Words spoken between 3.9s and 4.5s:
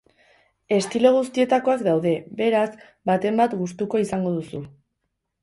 izango